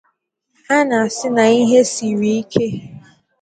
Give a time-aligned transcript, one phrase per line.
[0.65, 2.65] Ha na-asị na ihe siri ike